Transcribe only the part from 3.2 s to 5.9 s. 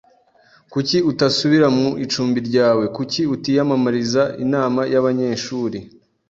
utiyamamariza inama y'abanyeshuri?